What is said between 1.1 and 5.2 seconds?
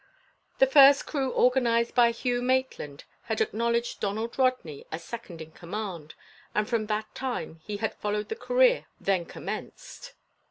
organized by Hugh Maitland had acknowledged Donald Rodney as